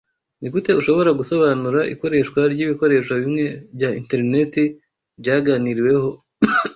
[0.39, 4.63] Nigute ushobora gusobanura ikoreshwa ryibikoresho bimwe bya interineti
[5.21, 6.09] byaganiriweho